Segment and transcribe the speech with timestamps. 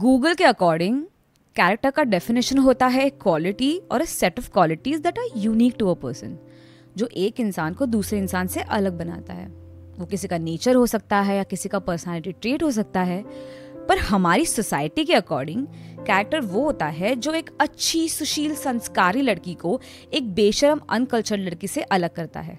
[0.00, 1.02] Google के according
[1.56, 5.88] character का definition होता है क्वालिटी और a set of qualities that are unique to
[5.88, 6.36] a person
[6.96, 9.46] जो एक इंसान को दूसरे इंसान से अलग बनाता है।
[9.98, 13.22] वो किसी का नेचर हो सकता है या किसी का पर्सनालिटी ट्रेट हो सकता है,
[13.88, 15.66] पर हमारी सोसाइटी के अकॉर्डिंग
[15.98, 19.80] कैरेक्टर वो होता है जो एक अच्छी, सुशील, संस्कारी लड़की को
[20.14, 22.58] एक बेशरम अनकल्चर्ड लड़की से अलग करता है।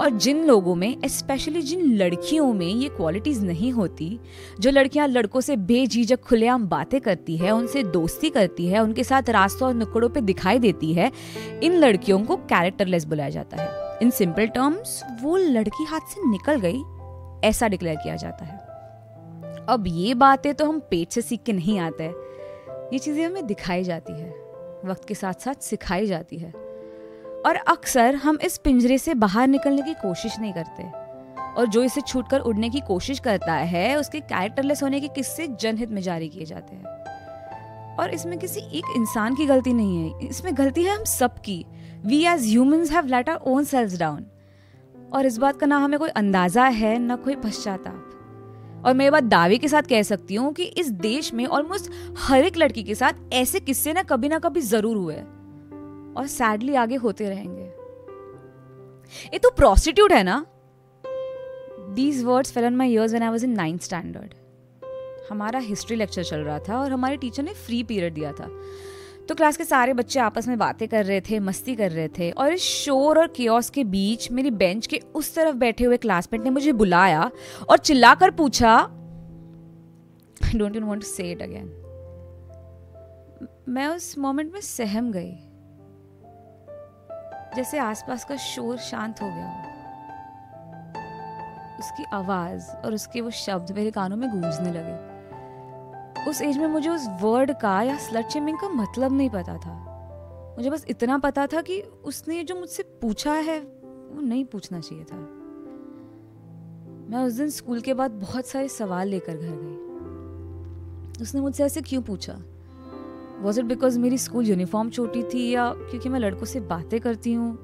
[0.00, 4.18] और जिन लोगों में स्पेशली जिन लड़कियों में ये क्वालिटीज़ नहीं होती,
[4.60, 9.30] जो लड़कियाँ लड़कों से बेझिझक, खुलेआम बातें करती है, उनसे दोस्ती करती है, उनके साथ
[9.30, 11.10] रास्तों और नुकड़ों पे दिखाई देती है,
[11.62, 16.60] इन लड़कियों को कैरेक्टरलेस बुलाया जाता है। इन सिंपल टर्म्स वो लड़की हाथ से निकल
[16.60, 16.82] गई,
[17.48, 21.78] ऐसा डिक्लेयर किया जाता है। अब ये बातें तो हम पेट से सीख के नहीं
[21.78, 22.04] आते
[22.92, 24.28] ये चीज़ें हमें दिखाई जाती है,
[24.84, 26.65] वक्त के साथ साथ सिखाई जाती है।
[27.46, 30.84] और अक्सर हम इस पिंजरे से बाहर निकलने की कोशिश नहीं करते।
[31.52, 35.90] और जो इसे छूटकर उड़ने की कोशिश करता है, उसके कैरेक्टरलेस होने के किस्से जनहित
[35.90, 40.56] में जारी किए जाते हैं। और इसमें किसी एक इंसान की गलती नहीं है। इसमें
[40.56, 41.64] गलती है हम सबकी।
[42.06, 44.26] We as humans have let our own selves down
[45.12, 49.10] और इस बात का ना हमें कोई अंदाज़ा है, ना कोई पश्चाताप। और मैं ये
[49.10, 52.82] बात दावे के साथ कह सकती हूँ कि इस देश में ऑलमोस्ट हर एक लड़की
[52.82, 55.16] के साथ ऐसे किस्से ना कभी ना कभी ज़रूर हुए।
[56.16, 57.64] और सैडली आगे होते रहेंगे।
[59.32, 60.44] ये तो प्रोस्टिट्यूट है ना?
[61.94, 64.34] These words fell on my ears when I was in ninth standard
[65.30, 68.48] हमारा हिस्ट्री लेक्चर चल रहा था और हमारे टीचर ने फ्री पीरियड दिया था।
[69.28, 72.30] तो क्लास के सारे बच्चे आपस में बातें कर रहे थे, मस्ती कर रहे थे
[72.30, 76.42] और इस शोर और कियोस के बीच मेरी बेंच के उस तरफ़ बैठे हुए क्लासमेट
[76.42, 77.30] ने मुझे बुलाया
[77.68, 78.74] और चिल्लाकर पूछा
[80.44, 81.66] I don't you want to say it again
[83.68, 85.32] मैं उस मोमेंट में सहम गई।
[87.56, 89.72] जैसे आसपास का शोर शांत हो गया
[91.78, 95.16] उसकी आवाज़ और उसके वो शब्द मेरे कानों में गूंजने लगे।
[96.30, 99.74] उस एज में मुझे उस वर्ड का या स्लट शेमिंग का मतलब नहीं पता था।
[100.58, 105.04] मुझे बस इतना पता था कि उसने जो मुझसे पूछा है, वो नहीं पूछना चाहिए
[105.04, 105.16] था।
[107.10, 111.80] मैं उस दिन स्कूल के बाद बहुत सारे सवाल लेकर घर गई। उसने मुझसे ऐसे
[111.80, 112.32] क्यों पूछा?
[113.40, 117.32] वॉज़ इट बिकॉज़ मेरी स्कूल यूनिफॉर्म छोटी थी या क्योंकि मैं लड़कों से बातें करती
[117.32, 117.58] हूँ?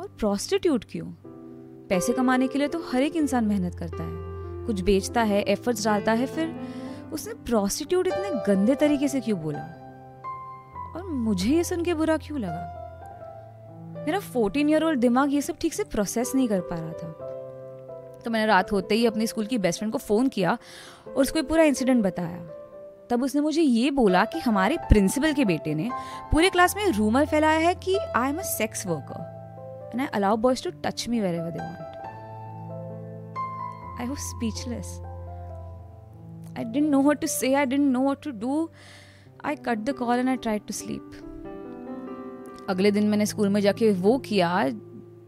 [0.00, 1.06] और प्रोस्टिट्यूट क्यों?
[1.88, 4.24] पैसे कमाने के लिए तो हर एक इंसान मेहनत करता है।
[4.66, 6.60] कुछ बेचता है एफर्ट्स डालता है, फिर
[7.12, 9.62] उसने प्रोस्टिट्यूट इतने गंदे तरीके से क्यों बोला?
[10.96, 12.70] और मुझे ये सुन के बुरा क्यों लगा?
[14.06, 17.12] मेरा फोर्टीन ईयर ओल्ड दिमाग ये सब ठीक से प्रोसेस नहीं कर पा रहा था।
[18.24, 20.58] तो मैंने रात होते ही अपनी स्कूल की बेस्ट फ्रेंड को फ़ोन किया
[21.08, 22.63] और उसको पूरा इंसिडेंट बताया।
[23.10, 25.90] तब उसने मुझे ये बोला कि हमारे प्रिंसिपल के बेटे ने
[26.32, 30.36] पूरे क्लास में रूमर फैलाया है कि I am a sex worker and I allow
[30.46, 31.80] boys to touch me wherever they want
[34.00, 35.00] I was speechless
[36.56, 38.70] I didn't know what to say, I didn't know what to do.
[39.42, 41.16] I cut the call and I tried to sleep.
[42.70, 44.50] अगले दिन मैंने school में जाके वो किया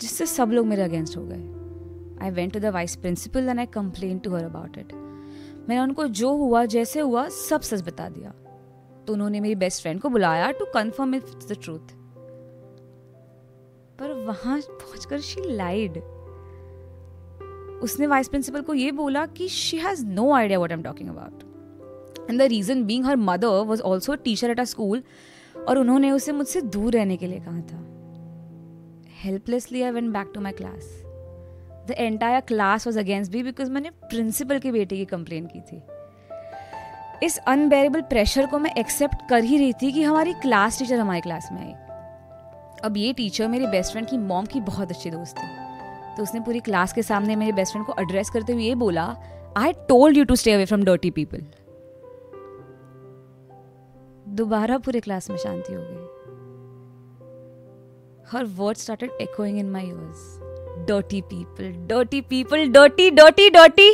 [0.00, 3.66] जिससे सब लोग मेरे अगेंस्ट हो गए I went to the vice principal and I
[3.74, 4.92] complain to her about it
[5.68, 8.30] मैंने उनको जो हुआ, जैसे हुआ, सब सच बता दिया।
[9.06, 11.92] तो उन्होंने मेरी बेस्ट फ्रेंड को बुलाया to confirm it's the truth
[13.98, 15.98] पर वहाँ पहुंचकर शी लाइड
[17.82, 22.30] उसने वाइस प्रिंसिपल को ये बोला कि she has no idea what am talking about
[22.30, 25.02] and the reason being her mother was also teacher at a school
[25.68, 27.78] और उन्होंने उसे मुझसे दूर रहने के लिए कहा था।
[29.22, 31.01] Helplessly I went back to my class
[31.86, 35.82] the entire class was against be because मैंने प्रिंसिपल के बेटे की कंप्लेन की थी।
[37.26, 41.20] इस अनबेरेबल प्रेशर को मैं एक्सेप्ट कर ही रही थी कि हमारी क्लास टीचर हमारी
[41.20, 41.72] क्लास में आई।
[42.84, 45.48] अब ये टीचर मेरी बेस्ट फ्रेंड की मॉम की बहुत अच्छी दोस्त थी।
[46.16, 49.04] तो उसने पूरी क्लास के सामने मेरे बेस्ट फ्रेंड को एड्रेस करते हुए ये बोला
[49.56, 51.46] I told you to stay away from dirty people
[54.28, 56.08] दोबारा पूरे क्लास में शांति हो गई।
[58.30, 60.41] हर वर्ड स्टार्टेड echoing इन माई ears.
[60.88, 63.90] डॉटी people डॉटी people, डॉटी डॉटी डॉटी।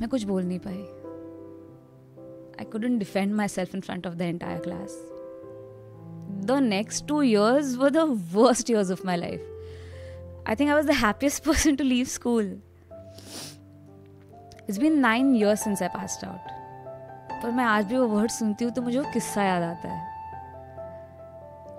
[0.00, 0.78] मैं कुछ बोल नहीं पाई।
[2.60, 4.98] I couldn't defend my self in front of the entire class
[6.46, 7.88] the next two years व
[8.34, 12.44] worst years of my life I think I was the happiest person to leave school
[14.68, 18.64] it's been nine years since I pass out पर मैं आज भी वो word सुनती
[18.64, 20.15] हूँ तो मुझे वो किस्सा याद आता है।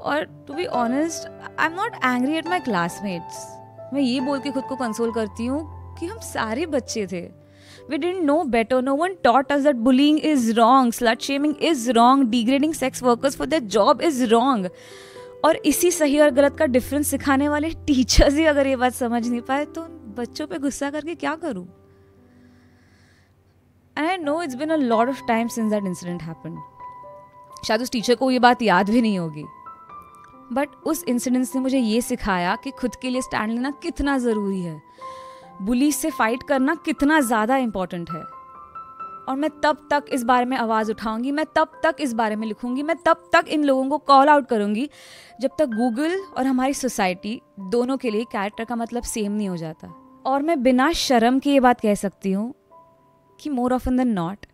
[0.07, 1.27] और to be honest
[1.59, 3.45] I am not angry at my classmates
[3.94, 7.21] मैं ये बोल के खुद को कंसोल करती हूँ कि हम सारे बच्चे थे।
[7.89, 11.92] We didn't know better no one taught us that bullying is wrong slut shaming is
[11.92, 14.69] wrong degrading sex workers for that job is wrong
[15.45, 19.27] और इसी सही और गलत का डिफरेंस सिखाने वाले टीचर्स ही अगर ये बात समझ
[19.27, 19.81] नहीं पाए तो
[20.18, 21.68] बच्चों पे गुस्सा करके क्या करूँ?
[23.98, 26.57] I know it's been a lot of time since that incident happen
[27.68, 29.44] शायद उस टीचर को ये बात याद भी नहीं होगी।
[30.53, 34.61] बट उस इंसिडेंस ने मुझे ये सिखाया कि खुद के लिए स्टैंड लेना कितना ज़रूरी
[34.61, 34.81] है।
[35.61, 38.23] बुली से फाइट करना कितना ज़्यादा इंपॉर्टेंट है।
[39.27, 42.47] और मैं तब तक इस बारे में आवाज़ उठाऊँगी, मैं तब तक इस बारे में
[42.47, 44.89] लिखूँगी, मैं तब तक इन लोगों को कॉल आउट करूँगी
[45.41, 49.57] जब तक गूगल और हमारी सोसाइटी दोनों के लिए कैरेक्टर का मतलब सेम नहीं हो
[49.57, 49.94] जाता।
[50.25, 52.53] और मैं बिना शर्म के ये बात कह सकती हूँ
[53.39, 54.45] कि more of often than not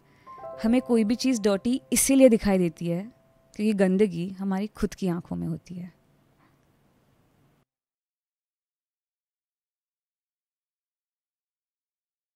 [0.64, 3.12] हमें कोई भी चीज़ डर्टी इसीलिए दिखाई देती है
[3.56, 6.03] क्योंकि गंदगी हमारी खुद की आँखों में होती है।